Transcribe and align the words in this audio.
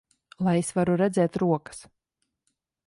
Lai 0.47 0.53
es 0.61 0.71
varu 0.77 0.95
redzēt 1.03 1.39
rokas! 1.45 1.85